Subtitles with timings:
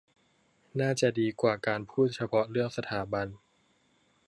[0.79, 3.27] น่าจะดีกว่าการพูดเฉพาะเรื่องสถาบัน